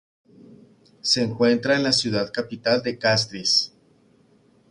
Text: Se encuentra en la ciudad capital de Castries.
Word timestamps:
Se 1.01 1.21
encuentra 1.21 1.75
en 1.75 1.83
la 1.83 1.91
ciudad 1.91 2.33
capital 2.33 2.81
de 2.81 2.97
Castries. 2.97 3.71